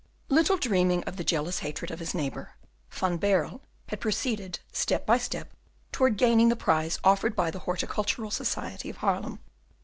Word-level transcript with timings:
Little 0.29 0.57
dreaming 0.57 1.03
of 1.03 1.17
the 1.17 1.23
jealous 1.23 1.59
hatred 1.59 1.91
of 1.91 1.99
his 1.99 2.15
neighbour, 2.15 2.55
Van 2.89 3.17
Baerle 3.19 3.61
had 3.89 3.99
proceeded 3.99 4.57
step 4.71 5.05
by 5.05 5.19
step 5.19 5.51
towards 5.91 6.15
gaining 6.17 6.49
the 6.49 6.55
prize 6.55 6.97
offered 7.03 7.35
by 7.35 7.51
the 7.51 7.59
Horticultural 7.59 8.31
Society 8.31 8.89
of 8.89 8.97
Haarlem. 8.97 9.37